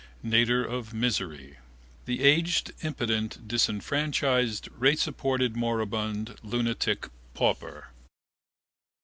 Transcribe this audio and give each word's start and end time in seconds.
Nadir 0.23 0.63
of 0.65 0.95
misery: 0.95 1.59
the 2.05 2.23
aged 2.23 2.73
impotent 2.81 3.47
disfranchised 3.47 4.67
ratesupported 4.79 5.55
moribund 5.55 6.39
lunatic 6.41 7.07
pauper. 7.35 7.89